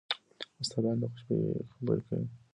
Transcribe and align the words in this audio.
استادان 0.61 0.95
د 1.01 1.03
خوشبینۍ 1.13 1.51
خبره 1.75 2.01
کوي. 2.07 2.27